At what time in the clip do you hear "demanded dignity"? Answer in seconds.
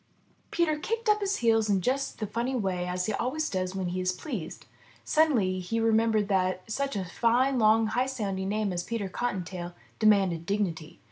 9.99-10.99